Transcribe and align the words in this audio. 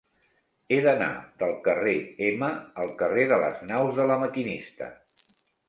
He 0.69 0.79
d'anar 0.85 1.09
del 1.43 1.53
carrer 1.67 1.93
Ema 2.29 2.49
al 2.85 2.91
carrer 3.03 3.29
de 3.35 3.41
les 3.47 3.63
Naus 3.71 3.95
de 4.01 4.09
La 4.15 4.21
Maquinista. 4.27 4.93